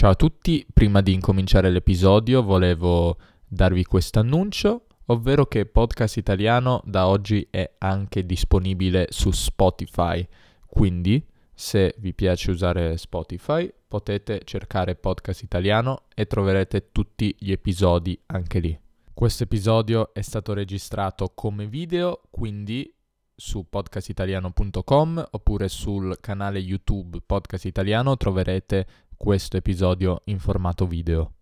Ciao 0.00 0.12
a 0.12 0.14
tutti, 0.14 0.66
prima 0.72 1.02
di 1.02 1.12
incominciare 1.12 1.68
l'episodio 1.68 2.42
volevo 2.42 3.18
darvi 3.46 3.84
questo 3.84 4.18
annuncio, 4.18 4.86
ovvero 5.08 5.44
che 5.44 5.66
Podcast 5.66 6.16
Italiano 6.16 6.80
da 6.86 7.06
oggi 7.06 7.46
è 7.50 7.74
anche 7.76 8.24
disponibile 8.24 9.08
su 9.10 9.30
Spotify, 9.30 10.26
quindi 10.64 11.22
se 11.52 11.94
vi 11.98 12.14
piace 12.14 12.50
usare 12.50 12.96
Spotify 12.96 13.70
potete 13.86 14.40
cercare 14.44 14.94
Podcast 14.94 15.42
Italiano 15.42 16.04
e 16.14 16.24
troverete 16.24 16.92
tutti 16.92 17.36
gli 17.38 17.52
episodi 17.52 18.18
anche 18.24 18.58
lì. 18.58 18.80
Questo 19.12 19.42
episodio 19.42 20.14
è 20.14 20.22
stato 20.22 20.54
registrato 20.54 21.32
come 21.34 21.66
video, 21.66 22.22
quindi 22.30 22.90
su 23.34 23.66
podcastitaliano.com 23.68 25.28
oppure 25.30 25.68
sul 25.68 26.16
canale 26.20 26.58
YouTube 26.58 27.20
Podcast 27.20 27.66
Italiano 27.66 28.16
troverete 28.16 28.86
questo 29.22 29.58
episodio 29.58 30.22
in 30.24 30.38
formato 30.38 30.86
video. 30.86 31.32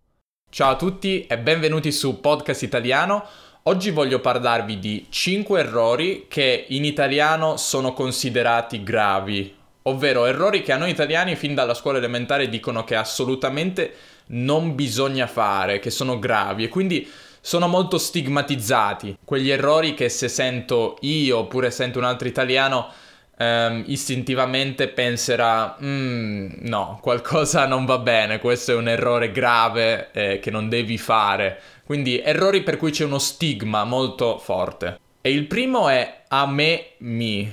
Ciao 0.49 0.71
a 0.71 0.75
tutti 0.75 1.25
e 1.25 1.39
benvenuti 1.39 1.93
su 1.93 2.19
Podcast 2.19 2.63
Italiano. 2.63 3.23
Oggi 3.63 3.91
voglio 3.91 4.19
parlarvi 4.19 4.79
di 4.79 5.05
5 5.07 5.61
errori 5.61 6.25
che 6.27 6.65
in 6.67 6.83
italiano 6.83 7.55
sono 7.55 7.93
considerati 7.93 8.83
gravi, 8.83 9.55
ovvero 9.83 10.25
errori 10.25 10.61
che 10.61 10.73
a 10.73 10.77
noi 10.77 10.89
italiani 10.89 11.37
fin 11.37 11.55
dalla 11.55 11.73
scuola 11.73 11.99
elementare 11.99 12.49
dicono 12.49 12.83
che 12.83 12.95
assolutamente 12.95 13.93
non 14.27 14.75
bisogna 14.75 15.27
fare, 15.27 15.79
che 15.79 15.89
sono 15.89 16.19
gravi 16.19 16.65
e 16.65 16.67
quindi 16.67 17.09
sono 17.39 17.69
molto 17.69 17.97
stigmatizzati. 17.97 19.19
Quegli 19.23 19.51
errori 19.51 19.93
che 19.93 20.09
se 20.09 20.27
sento 20.27 20.97
io 20.99 21.37
oppure 21.37 21.71
sento 21.71 21.97
un 21.97 22.03
altro 22.03 22.27
italiano 22.27 22.91
um, 23.39 23.83
istintivamente 23.87 24.89
penserà 24.89 25.77
mm, 25.81 26.49
no, 26.61 26.99
qualcosa 27.01 27.65
non 27.65 27.85
va 27.85 27.97
bene, 27.97 28.39
questo 28.39 28.73
è 28.73 28.75
un 28.75 28.87
errore 28.87 29.31
grave 29.31 30.09
eh, 30.11 30.39
che 30.39 30.51
non 30.51 30.69
devi 30.69 30.97
fare. 30.97 31.59
Quindi 31.85 32.19
errori 32.19 32.61
per 32.61 32.77
cui 32.77 32.91
c'è 32.91 33.05
uno 33.05 33.17
stigma 33.17 33.83
molto 33.83 34.37
forte. 34.37 34.99
E 35.21 35.31
il 35.31 35.45
primo 35.45 35.89
è 35.89 36.23
a 36.27 36.45
me 36.45 36.91
mi. 36.99 37.51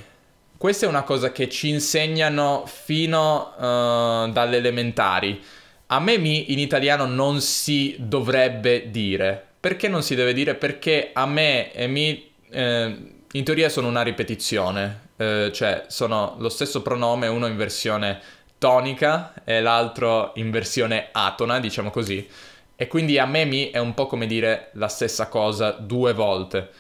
Questa 0.59 0.87
è 0.87 0.89
una 0.89 1.03
cosa 1.03 1.33
che 1.33 1.49
ci 1.49 1.69
insegnano 1.69 2.65
fino 2.67 3.55
uh, 3.57 4.31
dalle 4.31 4.57
elementari. 4.57 5.43
A 5.89 6.01
me 6.01 6.19
mi 6.19 6.53
in 6.53 6.59
italiano 6.59 7.07
non 7.07 7.41
si 7.41 7.97
dovrebbe 7.99 8.91
dire. 8.91 9.43
Perché 9.59 9.89
non 9.89 10.03
si 10.03 10.15
deve 10.15 10.33
dire? 10.33 10.55
Perché 10.55 11.11
a 11.13 11.27
me 11.27 11.73
e 11.73 11.87
mi 11.87 12.31
eh, 12.51 12.97
in 13.33 13.45
teoria 13.45 13.69
sono 13.69 13.89
una 13.89 14.03
ripetizione, 14.03 15.06
eh, 15.17 15.51
cioè 15.53 15.85
sono 15.89 16.37
lo 16.39 16.49
stesso 16.49 16.83
pronome, 16.83 17.27
uno 17.27 17.47
in 17.47 17.57
versione 17.57 18.21
tonica 18.59 19.35
e 19.45 19.61
l'altro 19.61 20.33
in 20.37 20.51
versione 20.51 21.09
atona, 21.13 21.61
diciamo 21.61 21.91
così. 21.91 22.27
E 22.75 22.89
quindi 22.89 23.19
a 23.19 23.27
me 23.27 23.45
mi 23.45 23.71
è 23.71 23.79
un 23.79 23.95
po' 23.95 24.07
come 24.07 24.27
dire 24.27 24.71
la 24.75 24.89
stessa 24.89 25.29
cosa 25.29 25.71
due 25.71 26.13
volte. 26.13 26.71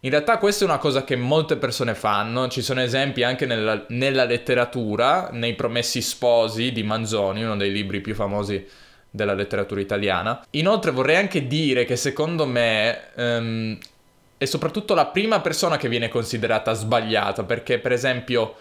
In 0.00 0.10
realtà 0.10 0.36
questa 0.36 0.64
è 0.64 0.68
una 0.68 0.78
cosa 0.78 1.02
che 1.02 1.16
molte 1.16 1.56
persone 1.56 1.94
fanno, 1.94 2.48
ci 2.48 2.60
sono 2.60 2.82
esempi 2.82 3.22
anche 3.22 3.46
nella, 3.46 3.84
nella 3.88 4.24
letteratura, 4.24 5.30
nei 5.32 5.54
Promessi 5.54 6.02
Sposi 6.02 6.72
di 6.72 6.82
Manzoni, 6.82 7.42
uno 7.42 7.56
dei 7.56 7.72
libri 7.72 8.02
più 8.02 8.14
famosi 8.14 8.66
della 9.08 9.32
letteratura 9.32 9.80
italiana. 9.80 10.44
Inoltre 10.50 10.90
vorrei 10.90 11.16
anche 11.16 11.46
dire 11.46 11.84
che 11.84 11.96
secondo 11.96 12.46
me 12.46 13.00
um, 13.14 13.78
è 14.36 14.44
soprattutto 14.44 14.94
la 14.94 15.06
prima 15.06 15.40
persona 15.40 15.76
che 15.76 15.88
viene 15.88 16.08
considerata 16.08 16.72
sbagliata, 16.72 17.44
perché 17.44 17.78
per 17.78 17.92
esempio 17.92 18.56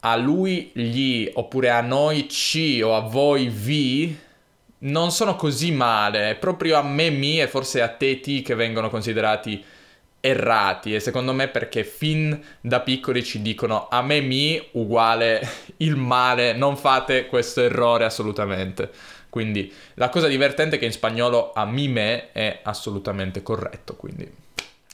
a 0.00 0.16
lui 0.16 0.70
gli 0.72 1.28
oppure 1.34 1.70
a 1.70 1.80
noi 1.80 2.28
ci 2.28 2.80
o 2.80 2.94
a 2.94 3.00
voi 3.00 3.48
vi 3.48 4.18
non 4.82 5.10
sono 5.10 5.36
così 5.36 5.72
male, 5.72 6.30
è 6.30 6.34
proprio 6.36 6.78
a 6.78 6.82
me 6.82 7.10
mi 7.10 7.40
e 7.40 7.48
forse 7.48 7.82
a 7.82 7.88
te 7.88 8.20
ti 8.20 8.40
che 8.42 8.54
vengono 8.54 8.88
considerati 8.88 9.62
errati. 10.20 10.94
E 10.94 11.00
secondo 11.00 11.32
me 11.32 11.48
perché 11.48 11.84
fin 11.84 12.38
da 12.60 12.80
piccoli 12.80 13.24
ci 13.24 13.42
dicono 13.42 13.88
a 13.88 14.02
me 14.02 14.20
mi 14.20 14.62
uguale 14.72 15.46
il 15.78 15.96
male, 15.96 16.52
non 16.52 16.76
fate 16.76 17.26
questo 17.26 17.62
errore 17.62 18.04
assolutamente. 18.04 18.90
Quindi 19.28 19.72
la 19.94 20.08
cosa 20.08 20.26
divertente 20.26 20.76
è 20.76 20.78
che 20.78 20.86
in 20.86 20.92
spagnolo 20.92 21.52
a 21.52 21.64
mi 21.64 21.88
me 21.88 22.32
è 22.32 22.60
assolutamente 22.62 23.42
corretto, 23.42 23.94
quindi 23.96 24.28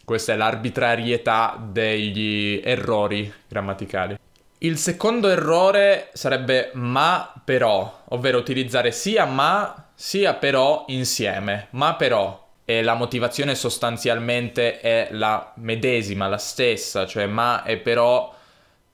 questa 0.06 0.32
è 0.32 0.36
l'arbitrarietà 0.36 1.60
degli 1.60 2.60
errori 2.64 3.30
grammaticali. 3.48 4.16
Il 4.58 4.78
secondo 4.78 5.28
errore 5.28 6.10
sarebbe 6.12 6.70
ma 6.74 7.34
però, 7.44 8.04
ovvero 8.10 8.38
utilizzare 8.38 8.92
sia 8.92 9.24
ma 9.24 9.88
sia 9.94 10.34
però 10.34 10.84
insieme. 10.88 11.66
Ma 11.70 11.96
però 11.96 12.44
e 12.64 12.82
la 12.82 12.94
motivazione 12.94 13.56
sostanzialmente 13.56 14.78
è 14.80 15.08
la 15.10 15.52
medesima, 15.56 16.28
la 16.28 16.38
stessa, 16.38 17.04
cioè 17.04 17.26
ma 17.26 17.64
e 17.64 17.76
però 17.78 18.32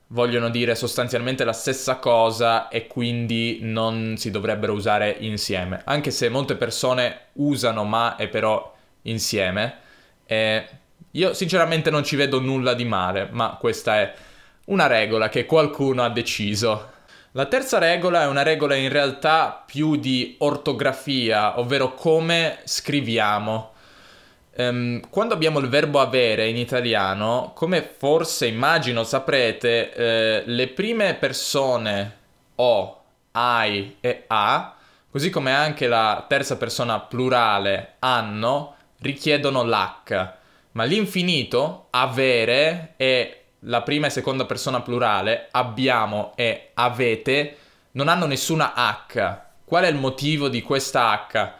vogliono 0.08 0.48
dire 0.48 0.74
sostanzialmente 0.74 1.44
la 1.44 1.52
stessa 1.52 1.96
cosa 1.96 2.68
e 2.68 2.86
quindi 2.86 3.58
non 3.60 4.16
si 4.16 4.30
dovrebbero 4.30 4.72
usare 4.72 5.14
insieme. 5.20 5.82
Anche 5.84 6.10
se 6.10 6.30
molte 6.30 6.56
persone 6.56 7.26
usano 7.34 7.84
ma 7.84 8.16
e 8.16 8.28
però 8.28 8.74
insieme. 9.02 9.78
E 10.24 10.66
io 11.12 11.34
sinceramente 11.34 11.90
non 11.90 12.04
ci 12.04 12.16
vedo 12.16 12.40
nulla 12.40 12.74
di 12.74 12.84
male, 12.84 13.28
ma 13.30 13.56
questa 13.60 14.00
è 14.00 14.14
una 14.66 14.86
regola 14.86 15.28
che 15.28 15.44
qualcuno 15.44 16.02
ha 16.02 16.08
deciso. 16.08 16.90
La 17.32 17.46
terza 17.46 17.78
regola 17.78 18.22
è 18.22 18.26
una 18.26 18.42
regola 18.42 18.74
in 18.74 18.90
realtà 18.90 19.62
più 19.66 19.96
di 19.96 20.36
ortografia, 20.38 21.58
ovvero 21.58 21.94
come 21.94 22.58
scriviamo. 22.64 23.70
Um, 24.54 25.00
quando 25.08 25.32
abbiamo 25.32 25.58
il 25.58 25.68
verbo 25.68 25.98
avere 26.00 26.48
in 26.48 26.56
italiano, 26.56 27.52
come 27.54 27.82
forse 27.82 28.46
immagino 28.46 29.02
saprete, 29.02 29.94
eh, 29.94 30.42
le 30.44 30.68
prime 30.68 31.14
persone 31.14 32.16
o, 32.56 33.02
ai 33.32 33.96
e 34.00 34.24
a, 34.26 34.76
così 35.10 35.30
come 35.30 35.54
anche 35.54 35.86
la 35.88 36.24
terza 36.28 36.58
persona 36.58 37.00
plurale 37.00 37.94
hanno, 37.98 38.76
richiedono 38.98 39.62
l'H. 39.64 40.40
Ma 40.72 40.84
l'infinito, 40.84 41.88
avere 41.90 42.94
e 42.96 43.44
la 43.60 43.82
prima 43.82 44.06
e 44.06 44.10
seconda 44.10 44.46
persona 44.46 44.80
plurale, 44.80 45.48
abbiamo 45.50 46.32
e 46.34 46.70
avete, 46.74 47.56
non 47.92 48.08
hanno 48.08 48.26
nessuna 48.26 48.72
H. 48.74 49.40
Qual 49.64 49.84
è 49.84 49.88
il 49.88 49.96
motivo 49.96 50.48
di 50.48 50.62
questa 50.62 51.26
H? 51.28 51.52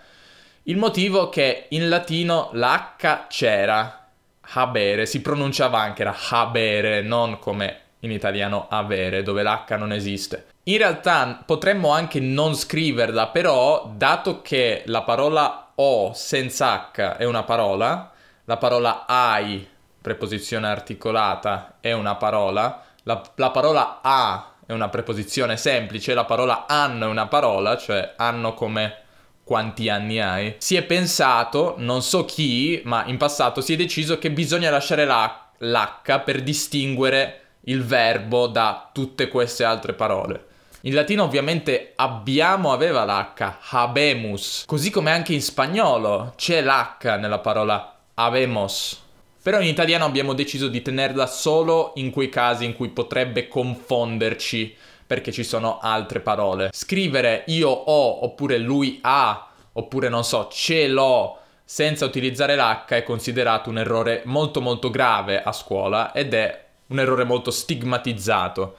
Il 0.65 0.77
motivo 0.77 1.29
che 1.29 1.67
in 1.71 1.89
latino 1.89 2.51
la 2.53 2.95
H 2.97 3.27
c'era, 3.29 4.07
habere, 4.55 5.07
si 5.07 5.21
pronunciava 5.21 5.81
anche 5.81 6.03
era 6.03 6.17
habere, 6.31 7.03
non 7.03 7.39
come 7.39 7.81
in 8.01 8.11
italiano 8.11 8.67
avere, 8.69 9.23
dove 9.23 9.43
l'H 9.43 9.77
non 9.77 9.93
esiste. 9.93 10.47
In 10.65 10.79
realtà 10.79 11.43
potremmo 11.45 11.91
anche 11.91 12.21
non 12.21 12.55
scriverla, 12.55 13.29
però 13.29 13.93
dato 13.95 14.43
che 14.43 14.83
la 14.87 15.03
parola 15.03 15.73
O 15.75 16.13
senza 16.15 16.91
H 16.93 17.17
è 17.17 17.25
una 17.25 17.43
parola, 17.43 18.12
la 18.45 18.57
parola 18.57 19.07
ai, 19.07 19.67
preposizione 20.01 20.69
articolata, 20.69 21.77
è 21.81 21.93
una 21.93 22.17
parola, 22.17 22.83
la, 23.05 23.23
la 23.37 23.51
parola 23.51 24.01
a 24.03 24.53
è 24.67 24.73
una 24.73 24.89
preposizione 24.89 25.57
semplice, 25.57 26.15
la 26.15 26.25
parola 26.25 26.67
an 26.67 27.01
è 27.03 27.07
una 27.07 27.27
parola, 27.27 27.77
cioè 27.77 28.15
hanno 28.17 28.55
come 28.55 28.97
quanti 29.45 29.89
anni 29.89 30.21
hai, 30.21 30.55
si 30.59 30.77
è 30.77 30.83
pensato, 30.83 31.75
non 31.79 32.03
so 32.03 32.25
chi, 32.25 32.81
ma 32.85 33.05
in 33.07 33.17
passato 33.17 33.61
si 33.61 33.75
è 33.75 33.77
deciso 33.77 34.19
che 34.19 34.31
bisogna 34.31 34.71
lasciare 34.71 35.05
la, 35.05 35.51
l'H 35.59 36.23
per 36.25 36.43
distinguere 36.43 37.41
il 37.67 37.85
verbo 37.85 38.47
da 38.47 38.91
tutte 38.93 39.29
queste 39.29 39.65
altre 39.65 39.93
parole. 39.93 40.47
In 40.83 40.95
latino 40.95 41.23
ovviamente 41.23 41.93
abbiamo 41.95 42.73
aveva 42.73 43.05
l'H, 43.05 43.59
habemus, 43.71 44.65
così 44.67 44.91
come 44.91 45.13
anche 45.13 45.33
in 45.33 45.43
spagnolo 45.43 46.33
c'è 46.37 46.61
l'H 46.61 47.19
nella 47.19 47.39
parola 47.39 47.92
habemos. 48.15 49.01
Però 49.43 49.61
in 49.61 49.67
italiano 49.67 50.05
abbiamo 50.05 50.35
deciso 50.35 50.69
di 50.69 50.83
tenerla 50.83 51.27
solo 51.27 51.93
in 51.97 52.11
quei 52.11 52.29
casi 52.29 52.65
in 52.65 52.77
cui 52.77 52.91
potrebbe 52.91 53.49
confonderci 53.49 54.77
perché 55.05 55.33
ci 55.33 55.43
sono 55.43 55.79
altre 55.81 56.21
parole. 56.21 56.71
Scrivere 56.73 57.43
io 57.47 57.69
ho 57.69 58.25
oppure 58.25 58.59
lui 58.59 58.99
ha 59.03 59.49
oppure 59.73 60.09
non 60.09 60.25
so 60.25 60.49
ce 60.51 60.87
l'ho 60.87 61.39
senza 61.65 62.05
utilizzare 62.05 62.55
l'H 62.55 62.87
è 62.89 63.03
considerato 63.03 63.71
un 63.71 63.79
errore 63.79 64.23
molto 64.27 64.61
molto 64.61 64.91
grave 64.91 65.43
a 65.43 65.53
scuola 65.53 66.13
ed 66.13 66.35
è 66.35 66.65
un 66.89 67.01
errore 67.01 67.25
molto 67.25 67.51
stigmatizzato. 67.51 68.77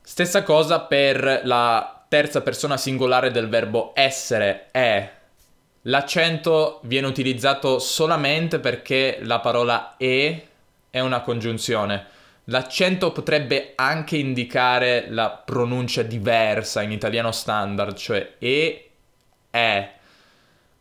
Stessa 0.00 0.42
cosa 0.42 0.80
per 0.80 1.42
la 1.44 2.04
terza 2.08 2.40
persona 2.40 2.76
singolare 2.76 3.30
del 3.30 3.48
verbo 3.48 3.92
essere, 3.94 4.68
è. 4.70 5.18
L'accento 5.84 6.80
viene 6.82 7.06
utilizzato 7.06 7.78
solamente 7.78 8.58
perché 8.58 9.20
la 9.22 9.40
parola 9.40 9.96
e 9.96 10.46
è 10.90 11.00
una 11.00 11.20
congiunzione. 11.22 12.06
L'accento 12.44 13.12
potrebbe 13.12 13.72
anche 13.76 14.16
indicare 14.16 15.06
la 15.08 15.30
pronuncia 15.30 16.02
diversa 16.02 16.82
in 16.82 16.90
italiano 16.90 17.32
standard, 17.32 17.96
cioè 17.96 18.34
e 18.38 18.90
è, 19.48 19.92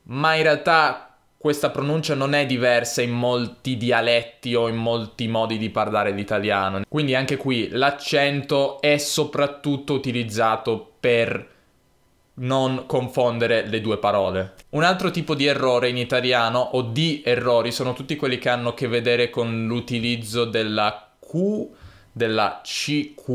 ma 0.04 0.36
in 0.36 0.44
realtà 0.44 1.16
questa 1.38 1.70
pronuncia 1.70 2.16
non 2.16 2.34
è 2.34 2.46
diversa 2.46 3.02
in 3.02 3.12
molti 3.12 3.78
dialetti 3.78 4.54
o 4.56 4.68
in 4.68 4.76
molti 4.76 5.30
modi 5.30 5.58
di 5.58 5.70
parlare 5.70 6.12
l'italiano. 6.12 6.82
Quindi 6.90 7.16
anche 7.16 7.38
qui 7.38 7.70
l'accento 7.70 8.82
è 8.82 8.98
soprattutto 8.98 9.94
utilizzato 9.94 10.96
per 11.00 11.58
non 12.40 12.86
confondere 12.86 13.66
le 13.68 13.82
due 13.82 13.98
parole. 13.98 14.54
Un 14.70 14.84
altro 14.84 15.12
tipo 15.12 15.36
di 15.36 15.46
errore 15.46 15.90
in 15.90 15.98
italiano 15.98 16.60
o 16.60 16.82
di 16.82 17.22
errori 17.26 17.72
sono 17.72 17.94
tutti 17.94 18.16
quelli 18.16 18.38
che 18.38 18.50
hanno 18.50 18.70
a 18.70 18.74
che 18.74 18.88
vedere 18.88 19.30
con 19.30 19.66
l'utilizzo 19.66 20.46
della 20.46 21.10
Q, 21.20 21.68
della 22.12 22.62
CQ 22.64 23.28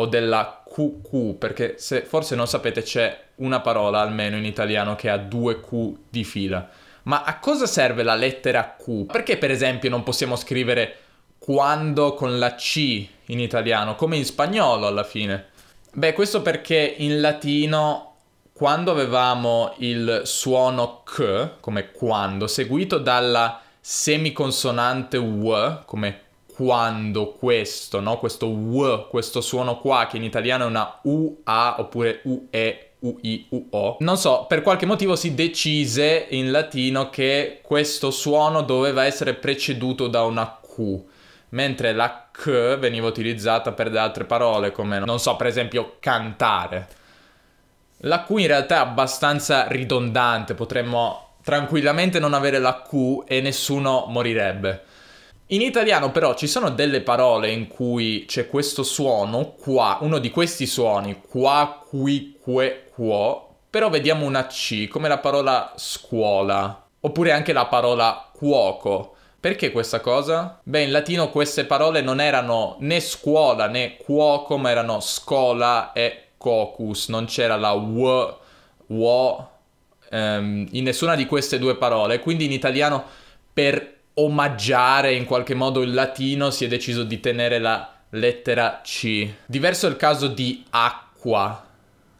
o 0.00 0.06
della 0.06 0.62
QQ, 0.64 1.36
perché 1.38 1.74
se 1.78 2.02
forse 2.02 2.34
non 2.36 2.46
sapete 2.46 2.82
c'è 2.82 3.26
una 3.36 3.60
parola 3.60 4.00
almeno 4.00 4.36
in 4.36 4.44
italiano 4.44 4.94
che 4.94 5.10
ha 5.10 5.18
due 5.18 5.60
Q 5.60 5.94
di 6.08 6.24
fila. 6.24 6.68
Ma 7.04 7.22
a 7.22 7.38
cosa 7.38 7.66
serve 7.66 8.02
la 8.02 8.14
lettera 8.14 8.76
Q? 8.78 9.06
Perché 9.06 9.38
per 9.38 9.50
esempio 9.50 9.90
non 9.90 10.02
possiamo 10.02 10.36
scrivere 10.36 10.96
quando 11.38 12.14
con 12.14 12.38
la 12.38 12.54
C 12.54 13.06
in 13.26 13.40
italiano, 13.40 13.94
come 13.94 14.16
in 14.16 14.24
spagnolo 14.24 14.86
alla 14.86 15.04
fine? 15.04 15.56
Beh, 15.98 16.12
questo 16.12 16.42
perché 16.42 16.94
in 16.98 17.20
latino 17.20 18.14
quando 18.52 18.92
avevamo 18.92 19.74
il 19.78 20.20
suono 20.26 21.02
k, 21.02 21.58
come 21.58 21.90
quando, 21.90 22.46
seguito 22.46 22.98
dalla 22.98 23.60
semiconsonante 23.80 25.16
w, 25.16 25.82
come 25.86 26.20
quando 26.54 27.32
questo, 27.32 27.98
no? 27.98 28.16
Questo 28.20 28.46
w, 28.46 29.08
questo 29.08 29.40
suono 29.40 29.80
qua, 29.80 30.06
che 30.06 30.18
in 30.18 30.22
italiano 30.22 30.62
è 30.62 30.66
una 30.68 31.00
UA 31.02 31.80
oppure 31.80 32.20
UE, 32.22 32.90
UI, 33.00 33.46
UO. 33.48 33.96
Non 33.98 34.16
so, 34.16 34.44
per 34.48 34.62
qualche 34.62 34.86
motivo 34.86 35.16
si 35.16 35.34
decise 35.34 36.28
in 36.30 36.52
latino 36.52 37.10
che 37.10 37.58
questo 37.60 38.12
suono 38.12 38.62
doveva 38.62 39.04
essere 39.04 39.34
preceduto 39.34 40.06
da 40.06 40.22
una 40.22 40.60
Q 40.62 41.16
mentre 41.50 41.92
la 41.92 42.28
K 42.30 42.78
veniva 42.78 43.06
utilizzata 43.06 43.72
per 43.72 43.90
le 43.90 43.98
altre 43.98 44.24
parole 44.24 44.72
come, 44.72 44.98
non 44.98 45.18
so, 45.18 45.36
per 45.36 45.46
esempio 45.46 45.96
cantare. 46.00 46.88
La 48.02 48.24
Q 48.24 48.30
in 48.38 48.46
realtà 48.46 48.76
è 48.76 48.78
abbastanza 48.78 49.66
ridondante, 49.66 50.54
potremmo 50.54 51.36
tranquillamente 51.42 52.18
non 52.18 52.34
avere 52.34 52.58
la 52.58 52.82
Q 52.82 53.24
e 53.26 53.40
nessuno 53.40 54.04
morirebbe. 54.08 54.84
In 55.50 55.62
italiano 55.62 56.10
però 56.10 56.34
ci 56.34 56.46
sono 56.46 56.68
delle 56.68 57.00
parole 57.00 57.50
in 57.50 57.68
cui 57.68 58.26
c'è 58.26 58.48
questo 58.48 58.82
suono 58.82 59.52
qua, 59.52 59.96
uno 60.02 60.18
di 60.18 60.30
questi 60.30 60.66
suoni, 60.66 61.22
qua, 61.26 61.82
qui, 61.88 62.38
que, 62.38 62.90
quo, 62.92 63.56
però 63.70 63.88
vediamo 63.88 64.26
una 64.26 64.46
C 64.46 64.88
come 64.88 65.08
la 65.08 65.18
parola 65.18 65.72
scuola, 65.76 66.86
oppure 67.00 67.32
anche 67.32 67.54
la 67.54 67.66
parola 67.66 68.30
cuoco. 68.32 69.16
Perché 69.40 69.70
questa 69.70 70.00
cosa? 70.00 70.58
Beh, 70.64 70.82
in 70.82 70.90
latino 70.90 71.30
queste 71.30 71.64
parole 71.64 72.00
non 72.00 72.20
erano 72.20 72.76
né 72.80 72.98
scuola 72.98 73.68
né 73.68 73.96
cuoco, 73.96 74.58
ma 74.58 74.70
erano 74.70 74.98
scola 74.98 75.92
e 75.92 76.30
cocus, 76.36 77.08
non 77.08 77.26
c'era 77.26 77.56
la 77.56 77.72
w, 77.72 78.36
wo 78.86 79.50
um, 80.10 80.66
in 80.72 80.82
nessuna 80.84 81.14
di 81.14 81.26
queste 81.26 81.58
due 81.58 81.76
parole, 81.76 82.18
quindi 82.18 82.46
in 82.46 82.52
italiano 82.52 83.04
per 83.52 83.96
omaggiare 84.14 85.14
in 85.14 85.24
qualche 85.24 85.54
modo 85.54 85.82
il 85.82 85.94
latino 85.94 86.50
si 86.50 86.64
è 86.64 86.68
deciso 86.68 87.04
di 87.04 87.20
tenere 87.20 87.60
la 87.60 87.92
lettera 88.10 88.80
C. 88.82 89.28
Diverso 89.46 89.86
è 89.86 89.90
il 89.90 89.96
caso 89.96 90.26
di 90.26 90.64
acqua. 90.70 91.64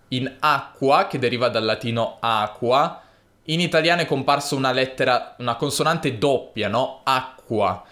In 0.08 0.36
acqua, 0.38 1.06
che 1.08 1.18
deriva 1.18 1.48
dal 1.48 1.64
latino 1.64 2.18
aqua, 2.20 3.02
in 3.50 3.60
italiano 3.60 4.02
è 4.02 4.06
comparsa 4.06 4.54
una 4.54 4.72
lettera, 4.72 5.34
una 5.38 5.56
consonante 5.56 6.18
doppia, 6.18 6.68
no? 6.68 7.00
Acqua. 7.04 7.82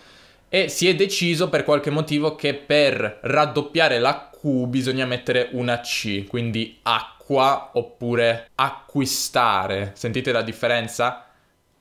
E 0.49 0.69
si 0.69 0.88
è 0.88 0.94
deciso 0.94 1.49
per 1.49 1.64
qualche 1.64 1.91
motivo 1.91 2.35
che 2.35 2.55
per 2.55 3.20
raddoppiare 3.23 3.99
la 3.99 4.31
Q 4.31 4.67
bisogna 4.67 5.06
mettere 5.06 5.49
una 5.53 5.81
C, 5.81 6.26
quindi 6.26 6.79
acqua 6.82 7.70
oppure 7.75 8.50
acquistare. 8.55 9.93
Sentite 9.94 10.31
la 10.31 10.43
differenza? 10.43 11.26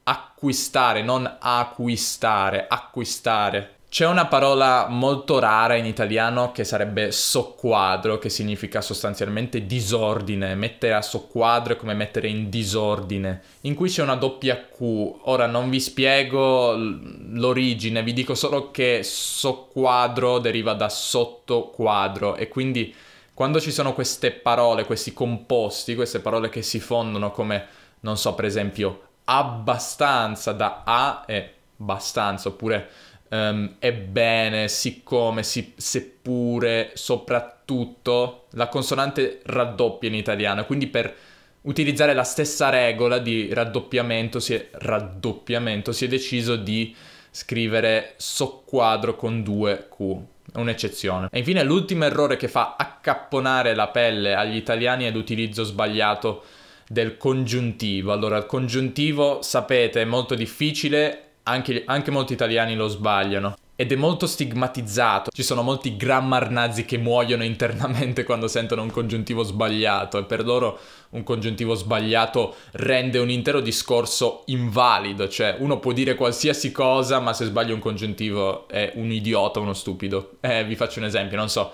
Acquistare, 0.03 1.01
non 1.01 1.37
acquistare, 1.39 2.67
acquistare. 2.67 3.75
C'è 3.95 4.05
una 4.05 4.25
parola 4.25 4.87
molto 4.89 5.39
rara 5.39 5.75
in 5.75 5.85
italiano 5.85 6.51
che 6.51 6.65
sarebbe 6.65 7.13
soqquadro, 7.13 8.17
che 8.17 8.27
significa 8.27 8.81
sostanzialmente 8.81 9.65
disordine. 9.65 10.53
Mettere 10.53 10.95
a 10.95 11.01
soqquadro 11.01 11.71
è 11.71 11.77
come 11.77 11.93
mettere 11.93 12.27
in 12.27 12.49
disordine, 12.49 13.41
in 13.61 13.73
cui 13.73 13.87
c'è 13.87 14.03
una 14.03 14.17
doppia 14.17 14.57
Q. 14.57 14.81
Ora 14.81 15.45
non 15.45 15.69
vi 15.69 15.79
spiego 15.79 16.75
l'origine, 16.75 18.03
vi 18.03 18.11
dico 18.11 18.35
solo 18.35 18.69
che 18.69 18.99
soqquadro 19.01 20.39
deriva 20.39 20.73
da 20.73 20.89
sottoquadro 20.89 22.35
e 22.35 22.49
quindi 22.49 22.93
quando 23.33 23.61
ci 23.61 23.71
sono 23.71 23.93
queste 23.93 24.31
parole, 24.31 24.83
questi 24.83 25.13
composti, 25.13 25.95
queste 25.95 26.19
parole 26.19 26.49
che 26.49 26.63
si 26.63 26.81
fondono 26.81 27.31
come, 27.31 27.65
non 28.01 28.17
so, 28.17 28.33
per 28.33 28.43
esempio, 28.43 29.03
abbastanza 29.23 30.51
da 30.51 30.81
A 30.83 31.23
e 31.25 31.53
abbastanza, 31.77 32.49
oppure 32.49 32.89
um, 33.29 33.75
ebbene, 33.79 34.67
siccome, 34.67 35.43
si, 35.43 35.73
seppure, 35.75 36.91
soprattutto, 36.93 38.45
la 38.51 38.67
consonante 38.67 39.41
raddoppia 39.43 40.09
in 40.09 40.15
italiano, 40.15 40.65
quindi 40.65 40.87
per 40.87 41.13
utilizzare 41.61 42.13
la 42.13 42.23
stessa 42.23 42.69
regola 42.69 43.17
di 43.17 43.53
raddoppiamento 43.53 44.39
si 44.39 44.53
è, 44.53 44.67
raddoppiamento, 44.71 45.91
si 45.91 46.05
è 46.05 46.07
deciso 46.07 46.55
di 46.55 46.95
scrivere 47.31 48.13
soqquadro 48.17 49.15
con 49.15 49.43
due 49.43 49.87
Q, 49.89 50.15
un'eccezione. 50.53 51.27
E 51.31 51.39
infine 51.39 51.63
l'ultimo 51.63 52.05
errore 52.05 52.37
che 52.37 52.47
fa 52.47 52.75
accapponare 52.77 53.75
la 53.75 53.87
pelle 53.87 54.35
agli 54.35 54.55
italiani 54.55 55.05
è 55.05 55.11
l'utilizzo 55.11 55.63
sbagliato 55.63 56.43
del 56.87 57.17
congiuntivo. 57.17 58.11
Allora, 58.11 58.37
il 58.37 58.45
congiuntivo, 58.45 59.41
sapete, 59.41 60.01
è 60.01 60.05
molto 60.05 60.35
difficile 60.35 61.24
anche, 61.45 61.83
anche 61.85 62.11
molti 62.11 62.33
italiani 62.33 62.75
lo 62.75 62.87
sbagliano. 62.87 63.57
Ed 63.77 63.91
è 63.91 63.95
molto 63.95 64.25
stigmatizzato. 64.25 65.31
Ci 65.31 65.43
sono 65.43 65.61
molti 65.61 65.97
grammar 65.97 66.49
nazi 66.49 66.85
che 66.85 66.97
muoiono 66.97 67.43
internamente 67.43 68.23
quando 68.25 68.47
sentono 68.47 68.81
un 68.81 68.91
congiuntivo 68.91 69.43
sbagliato 69.43 70.17
e 70.17 70.23
per 70.23 70.45
loro 70.45 70.79
un 71.09 71.23
congiuntivo 71.23 71.75
sbagliato 71.75 72.55
rende 72.73 73.19
un 73.19 73.29
intero 73.29 73.59
discorso 73.59 74.43
invalido, 74.45 75.27
cioè 75.27 75.57
uno 75.59 75.79
può 75.79 75.91
dire 75.91 76.15
qualsiasi 76.15 76.71
cosa 76.71 77.19
ma 77.19 77.33
se 77.33 77.45
sbaglia 77.45 77.73
un 77.73 77.79
congiuntivo 77.79 78.67
è 78.69 78.93
un 78.95 79.11
idiota, 79.11 79.59
uno 79.59 79.73
stupido. 79.73 80.37
Eh, 80.39 80.63
vi 80.63 80.75
faccio 80.75 80.99
un 80.99 81.05
esempio, 81.05 81.35
non 81.35 81.49
so. 81.49 81.71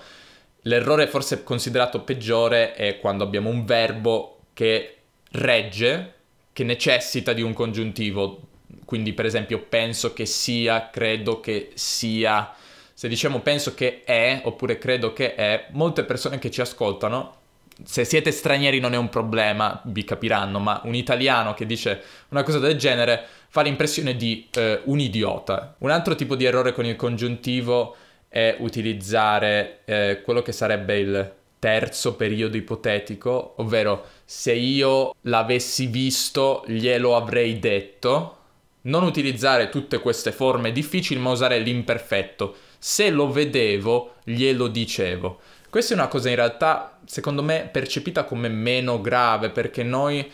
L'errore 0.62 1.06
forse 1.06 1.44
considerato 1.44 2.00
peggiore 2.00 2.74
è 2.74 2.98
quando 2.98 3.22
abbiamo 3.22 3.48
un 3.48 3.64
verbo 3.64 4.38
che 4.54 4.96
regge, 5.30 6.14
che 6.52 6.64
necessita 6.64 7.32
di 7.32 7.42
un 7.42 7.52
congiuntivo 7.52 8.50
quindi 8.84 9.12
per 9.12 9.26
esempio 9.26 9.60
penso 9.60 10.12
che 10.12 10.26
sia, 10.26 10.90
credo 10.90 11.40
che 11.40 11.70
sia. 11.74 12.52
Se 12.94 13.08
diciamo 13.08 13.40
penso 13.40 13.74
che 13.74 14.02
è 14.04 14.42
oppure 14.44 14.78
credo 14.78 15.12
che 15.12 15.34
è, 15.34 15.66
molte 15.70 16.04
persone 16.04 16.38
che 16.38 16.50
ci 16.50 16.60
ascoltano, 16.60 17.40
se 17.84 18.04
siete 18.04 18.30
stranieri 18.30 18.80
non 18.80 18.94
è 18.94 18.96
un 18.96 19.08
problema, 19.08 19.80
vi 19.84 20.04
capiranno, 20.04 20.58
ma 20.58 20.80
un 20.84 20.94
italiano 20.94 21.54
che 21.54 21.66
dice 21.66 22.02
una 22.28 22.42
cosa 22.42 22.58
del 22.58 22.76
genere 22.76 23.24
fa 23.48 23.62
l'impressione 23.62 24.16
di 24.16 24.48
eh, 24.54 24.80
un 24.84 24.98
idiota. 25.00 25.74
Un 25.78 25.90
altro 25.90 26.14
tipo 26.14 26.36
di 26.36 26.44
errore 26.44 26.72
con 26.72 26.84
il 26.84 26.96
congiuntivo 26.96 27.96
è 28.28 28.56
utilizzare 28.60 29.80
eh, 29.84 30.22
quello 30.24 30.42
che 30.42 30.52
sarebbe 30.52 30.98
il 30.98 31.32
terzo 31.58 32.16
periodo 32.16 32.56
ipotetico, 32.56 33.54
ovvero 33.58 34.06
se 34.24 34.52
io 34.52 35.14
l'avessi 35.22 35.86
visto 35.86 36.64
glielo 36.66 37.14
avrei 37.14 37.58
detto, 37.58 38.38
non 38.82 39.02
utilizzare 39.02 39.68
tutte 39.68 40.00
queste 40.00 40.32
forme 40.32 40.72
difficili, 40.72 41.20
ma 41.20 41.30
usare 41.30 41.58
l'imperfetto. 41.58 42.56
Se 42.78 43.10
lo 43.10 43.30
vedevo, 43.30 44.14
glielo 44.24 44.68
dicevo. 44.68 45.40
Questa 45.70 45.94
è 45.94 45.96
una 45.96 46.08
cosa 46.08 46.28
in 46.28 46.36
realtà, 46.36 46.98
secondo 47.06 47.42
me, 47.42 47.68
percepita 47.70 48.24
come 48.24 48.48
meno 48.48 49.00
grave, 49.00 49.50
perché 49.50 49.82
noi 49.82 50.30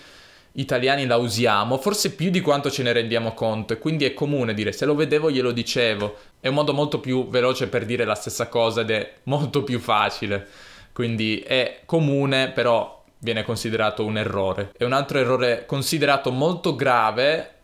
italiani 0.53 1.07
la 1.07 1.17
usiamo, 1.17 1.79
forse 1.79 2.15
più 2.15 2.31
di 2.31 2.41
quanto 2.41 2.71
ce 2.71 2.83
ne 2.83 2.93
rendiamo 2.93 3.35
conto, 3.35 3.75
e 3.75 3.79
quindi 3.79 4.05
è 4.05 4.15
comune 4.15 4.55
dire 4.55 4.73
se 4.73 4.87
lo 4.87 4.95
vedevo 4.95 5.31
glielo 5.31 5.53
dicevo. 5.53 6.17
È 6.41 6.49
un 6.49 6.55
modo 6.55 6.73
molto 6.73 6.99
più 6.99 7.29
veloce 7.29 7.69
per 7.69 7.85
dire 7.85 8.05
la 8.05 8.15
stessa 8.15 8.49
cosa 8.49 8.81
ed 8.81 8.91
è 8.91 9.13
molto 9.25 9.63
più 9.63 9.79
facile. 9.79 10.47
Quindi 10.93 11.39
è 11.41 11.83
comune, 11.85 12.51
però 12.51 13.05
viene 13.19 13.45
considerato 13.45 14.05
un 14.05 14.19
errore. 14.19 14.73
E 14.77 14.85
un 14.85 14.93
altro 14.93 15.19
errore 15.19 15.65
considerato 15.67 16.33
molto 16.33 16.75
grave 16.75 17.58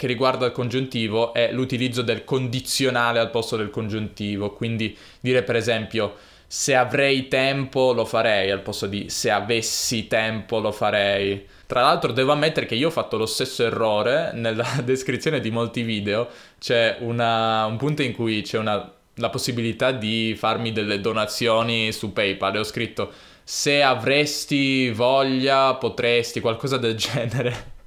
che 0.00 0.06
riguarda 0.06 0.46
il 0.46 0.52
congiuntivo 0.52 1.34
è 1.34 1.52
l'utilizzo 1.52 2.00
del 2.00 2.24
condizionale 2.24 3.18
al 3.18 3.28
posto 3.28 3.58
del 3.58 3.68
congiuntivo, 3.68 4.54
quindi 4.54 4.96
dire 5.20 5.42
per 5.42 5.56
esempio 5.56 6.14
se 6.46 6.74
avrei 6.74 7.28
tempo 7.28 7.92
lo 7.92 8.06
farei 8.06 8.50
al 8.50 8.62
posto 8.62 8.86
di 8.86 9.10
se 9.10 9.30
avessi 9.30 10.06
tempo 10.06 10.58
lo 10.58 10.72
farei. 10.72 11.46
Tra 11.66 11.82
l'altro 11.82 12.12
devo 12.12 12.32
ammettere 12.32 12.64
che 12.64 12.76
io 12.76 12.86
ho 12.88 12.90
fatto 12.90 13.18
lo 13.18 13.26
stesso 13.26 13.62
errore 13.62 14.30
nella 14.32 14.66
descrizione 14.82 15.38
di 15.38 15.50
molti 15.50 15.82
video, 15.82 16.30
c'è 16.58 16.96
una, 17.00 17.66
un 17.66 17.76
punto 17.76 18.00
in 18.00 18.14
cui 18.14 18.40
c'è 18.40 18.56
una, 18.56 18.90
la 19.16 19.28
possibilità 19.28 19.92
di 19.92 20.34
farmi 20.34 20.72
delle 20.72 21.02
donazioni 21.02 21.92
su 21.92 22.14
PayPal 22.14 22.54
e 22.54 22.58
ho 22.58 22.64
scritto 22.64 23.12
se 23.44 23.82
avresti 23.82 24.90
voglia 24.92 25.74
potresti, 25.74 26.40
qualcosa 26.40 26.78
del 26.78 26.94
genere. 26.96 27.79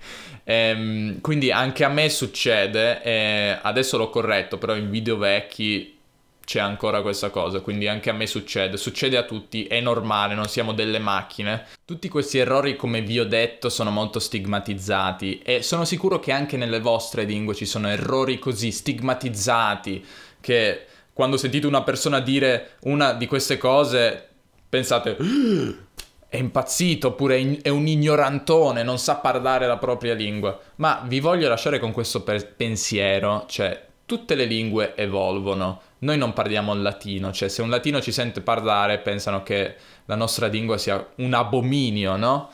Ehm, 0.43 1.21
quindi 1.21 1.51
anche 1.51 1.83
a 1.83 1.89
me 1.89 2.09
succede, 2.09 3.01
e 3.01 3.57
adesso 3.61 3.97
l'ho 3.97 4.09
corretto, 4.09 4.57
però 4.57 4.75
in 4.75 4.89
video 4.89 5.17
vecchi 5.17 5.97
c'è 6.45 6.59
ancora 6.59 7.01
questa 7.01 7.29
cosa, 7.29 7.61
quindi 7.61 7.87
anche 7.87 8.09
a 8.09 8.13
me 8.13 8.27
succede, 8.27 8.77
succede 8.77 9.17
a 9.17 9.23
tutti, 9.23 9.65
è 9.65 9.79
normale, 9.79 10.35
non 10.35 10.47
siamo 10.47 10.73
delle 10.73 10.99
macchine. 10.99 11.65
Tutti 11.85 12.09
questi 12.09 12.37
errori, 12.37 12.75
come 12.75 13.01
vi 13.01 13.19
ho 13.19 13.25
detto, 13.25 13.69
sono 13.69 13.91
molto 13.91 14.19
stigmatizzati 14.19 15.39
e 15.39 15.61
sono 15.63 15.85
sicuro 15.85 16.19
che 16.19 16.31
anche 16.31 16.57
nelle 16.57 16.79
vostre 16.79 17.23
lingue 17.23 17.55
ci 17.55 17.65
sono 17.65 17.87
errori 17.89 18.39
così 18.39 18.71
stigmatizzati 18.71 20.05
che 20.41 20.85
quando 21.13 21.37
sentite 21.37 21.67
una 21.67 21.83
persona 21.83 22.19
dire 22.19 22.71
una 22.81 23.13
di 23.13 23.27
queste 23.27 23.57
cose 23.57 24.27
pensate 24.67 25.15
è 26.33 26.37
impazzito 26.37 27.09
oppure 27.09 27.59
è 27.61 27.69
un 27.69 27.85
ignorantone, 27.85 28.81
non 28.81 28.97
sa 28.97 29.17
parlare 29.17 29.67
la 29.67 29.77
propria 29.77 30.15
lingua. 30.15 30.59
Ma 30.77 31.03
vi 31.05 31.19
voglio 31.19 31.47
lasciare 31.47 31.77
con 31.77 31.91
questo 31.91 32.23
pensiero, 32.23 33.45
cioè 33.47 33.85
tutte 34.03 34.33
le 34.33 34.45
lingue 34.45 34.95
evolvono 34.95 35.79
noi 36.03 36.17
non 36.17 36.33
parliamo 36.33 36.73
il 36.73 36.81
latino, 36.81 37.31
cioè 37.31 37.47
se 37.49 37.61
un 37.61 37.69
latino 37.69 38.01
ci 38.01 38.11
sente 38.11 38.41
parlare 38.41 38.99
pensano 38.99 39.41
che 39.41 39.75
la 40.05 40.15
nostra 40.15 40.47
lingua 40.47 40.77
sia 40.77 41.05
un 41.15 41.33
abominio, 41.33 42.17
no? 42.17 42.49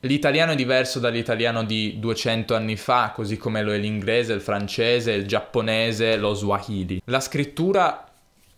L'italiano 0.00 0.52
è 0.52 0.54
diverso 0.54 0.98
dall'italiano 0.98 1.64
di 1.64 1.98
200 1.98 2.54
anni 2.54 2.76
fa, 2.76 3.12
così 3.14 3.36
come 3.36 3.62
lo 3.62 3.72
è 3.72 3.78
l'inglese, 3.78 4.32
il 4.32 4.40
francese, 4.40 5.12
il 5.12 5.26
giapponese, 5.26 6.16
lo 6.16 6.34
swahili. 6.34 7.02
La 7.06 7.20
scrittura 7.20 8.06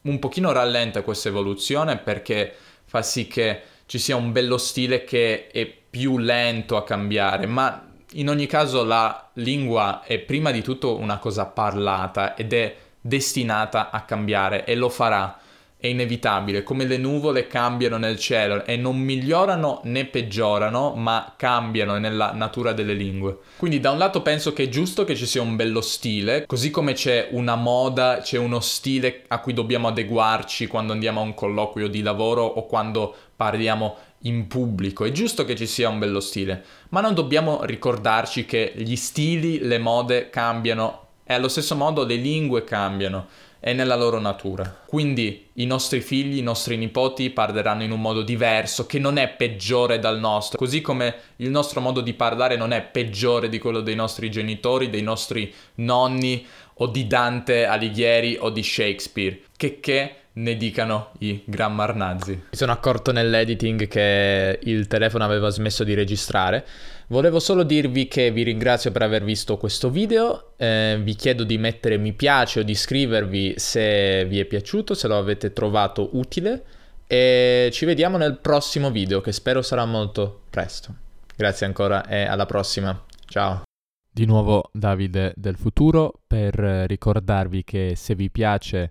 un 0.02 0.18
pochino 0.18 0.52
rallenta 0.52 1.02
questa 1.02 1.28
evoluzione 1.28 1.96
perché 1.96 2.54
fa 2.84 3.02
sì 3.02 3.26
che 3.26 3.62
ci 3.86 3.98
sia 3.98 4.16
un 4.16 4.32
bello 4.32 4.58
stile 4.58 5.04
che 5.04 5.48
è 5.48 5.66
più 5.66 6.18
lento 6.18 6.76
a 6.76 6.84
cambiare, 6.84 7.46
ma 7.46 7.90
in 8.12 8.28
ogni 8.28 8.46
caso 8.46 8.84
la 8.84 9.30
lingua 9.34 10.02
è 10.02 10.18
prima 10.18 10.50
di 10.50 10.62
tutto 10.62 10.98
una 10.98 11.18
cosa 11.18 11.46
parlata 11.46 12.34
ed 12.36 12.52
è 12.52 12.76
destinata 13.00 13.90
a 13.90 14.02
cambiare 14.02 14.64
e 14.64 14.74
lo 14.74 14.88
farà. 14.88 15.38
È 15.84 15.88
inevitabile, 15.88 16.62
come 16.62 16.86
le 16.86 16.96
nuvole 16.96 17.46
cambiano 17.46 17.98
nel 17.98 18.18
cielo 18.18 18.64
e 18.64 18.74
non 18.74 18.96
migliorano 18.96 19.82
né 19.84 20.06
peggiorano, 20.06 20.94
ma 20.94 21.34
cambiano 21.36 21.98
nella 21.98 22.32
natura 22.32 22.72
delle 22.72 22.94
lingue. 22.94 23.36
Quindi 23.58 23.80
da 23.80 23.90
un 23.90 23.98
lato 23.98 24.22
penso 24.22 24.54
che 24.54 24.62
è 24.62 24.68
giusto 24.70 25.04
che 25.04 25.14
ci 25.14 25.26
sia 25.26 25.42
un 25.42 25.56
bello 25.56 25.82
stile, 25.82 26.46
così 26.46 26.70
come 26.70 26.94
c'è 26.94 27.28
una 27.32 27.54
moda, 27.54 28.20
c'è 28.22 28.38
uno 28.38 28.60
stile 28.60 29.24
a 29.28 29.40
cui 29.40 29.52
dobbiamo 29.52 29.88
adeguarci 29.88 30.68
quando 30.68 30.94
andiamo 30.94 31.20
a 31.20 31.24
un 31.24 31.34
colloquio 31.34 31.88
di 31.88 32.00
lavoro 32.00 32.44
o 32.44 32.64
quando 32.64 33.14
parliamo 33.36 33.96
in 34.20 34.46
pubblico. 34.46 35.04
È 35.04 35.12
giusto 35.12 35.44
che 35.44 35.54
ci 35.54 35.66
sia 35.66 35.90
un 35.90 35.98
bello 35.98 36.20
stile, 36.20 36.64
ma 36.88 37.02
non 37.02 37.12
dobbiamo 37.12 37.62
ricordarci 37.62 38.46
che 38.46 38.72
gli 38.74 38.96
stili, 38.96 39.58
le 39.58 39.76
mode 39.76 40.30
cambiano 40.30 41.08
e 41.24 41.34
allo 41.34 41.48
stesso 41.48 41.74
modo 41.74 42.04
le 42.04 42.16
lingue 42.16 42.64
cambiano, 42.64 43.26
è 43.64 43.72
nella 43.72 43.96
loro 43.96 44.20
natura. 44.20 44.82
Quindi 44.84 45.48
i 45.54 45.64
nostri 45.64 46.02
figli, 46.02 46.36
i 46.36 46.42
nostri 46.42 46.76
nipoti 46.76 47.30
parleranno 47.30 47.82
in 47.82 47.92
un 47.92 48.00
modo 48.02 48.20
diverso, 48.20 48.84
che 48.84 48.98
non 48.98 49.16
è 49.16 49.30
peggiore 49.30 49.98
dal 49.98 50.18
nostro, 50.18 50.58
così 50.58 50.82
come 50.82 51.14
il 51.36 51.48
nostro 51.48 51.80
modo 51.80 52.02
di 52.02 52.12
parlare 52.12 52.58
non 52.58 52.72
è 52.72 52.82
peggiore 52.82 53.48
di 53.48 53.58
quello 53.58 53.80
dei 53.80 53.94
nostri 53.94 54.30
genitori, 54.30 54.90
dei 54.90 55.00
nostri 55.00 55.50
nonni 55.76 56.46
o 56.74 56.88
di 56.88 57.06
Dante 57.06 57.64
Alighieri 57.64 58.36
o 58.38 58.50
di 58.50 58.62
Shakespeare. 58.62 59.40
Che 59.56 59.80
che 59.80 60.14
ne 60.36 60.56
dicano 60.56 61.10
i 61.18 61.42
grammar 61.44 61.94
nazi. 61.94 62.32
Mi 62.32 62.56
sono 62.56 62.72
accorto 62.72 63.12
nell'editing 63.12 63.86
che 63.86 64.58
il 64.62 64.86
telefono 64.86 65.24
aveva 65.24 65.50
smesso 65.50 65.84
di 65.84 65.94
registrare. 65.94 66.66
Volevo 67.08 67.38
solo 67.38 67.62
dirvi 67.62 68.08
che 68.08 68.30
vi 68.30 68.42
ringrazio 68.42 68.90
per 68.90 69.02
aver 69.02 69.22
visto 69.22 69.56
questo 69.56 69.90
video, 69.90 70.54
eh, 70.56 70.98
vi 71.00 71.14
chiedo 71.14 71.44
di 71.44 71.58
mettere 71.58 71.98
mi 71.98 72.14
piace 72.14 72.60
o 72.60 72.62
di 72.62 72.72
iscrivervi 72.72 73.54
se 73.58 74.24
vi 74.24 74.40
è 74.40 74.44
piaciuto, 74.46 74.94
se 74.94 75.06
lo 75.06 75.18
avete 75.18 75.52
trovato 75.52 76.10
utile 76.12 76.64
e 77.06 77.68
ci 77.72 77.84
vediamo 77.84 78.16
nel 78.16 78.38
prossimo 78.38 78.90
video 78.90 79.20
che 79.20 79.32
spero 79.32 79.60
sarà 79.60 79.84
molto 79.84 80.44
presto. 80.48 80.94
Grazie 81.36 81.66
ancora 81.66 82.06
e 82.06 82.24
alla 82.24 82.46
prossima. 82.46 83.04
Ciao. 83.26 83.62
Di 84.10 84.24
nuovo 84.24 84.70
Davide 84.72 85.32
del 85.36 85.56
futuro 85.56 86.20
per 86.26 86.54
ricordarvi 86.54 87.64
che 87.64 87.94
se 87.96 88.14
vi 88.14 88.30
piace 88.30 88.90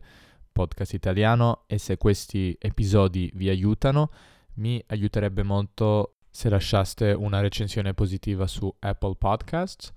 podcast 0.53 0.93
italiano 0.93 1.63
e 1.67 1.77
se 1.77 1.98
questi 1.98 2.55
episodi 2.60 3.29
vi 3.33 3.50
aiutano, 3.50 4.12
mi 4.55 4.81
aiuterebbe 4.88 5.43
molto 5.43 6.19
se 6.29 6.50
lasciaste 6.50 7.12
una 7.12 7.41
recensione 7.41 7.93
positiva 7.93 8.48
su 8.48 8.74
Apple 8.79 9.15
Podcasts, 9.17 9.91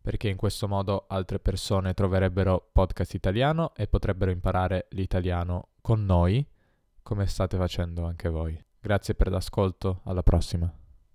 perché 0.00 0.28
in 0.28 0.36
questo 0.36 0.68
modo 0.68 1.06
altre 1.08 1.38
persone 1.38 1.94
troverebbero 1.94 2.70
podcast 2.72 3.14
italiano 3.14 3.74
e 3.74 3.86
potrebbero 3.86 4.30
imparare 4.30 4.86
l'italiano 4.90 5.68
con 5.80 6.04
noi, 6.04 6.46
come 7.02 7.26
state 7.26 7.56
facendo 7.56 8.04
anche 8.04 8.28
voi. 8.28 8.62
Grazie 8.80 9.14
per 9.14 9.30
l'ascolto, 9.30 10.00
alla 10.04 10.22
prossima. 10.22 10.81